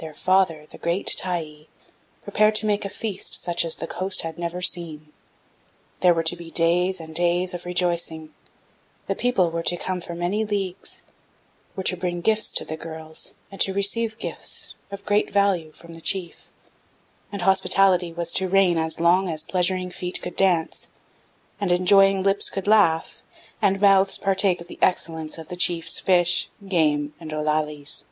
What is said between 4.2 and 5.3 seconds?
had never seen.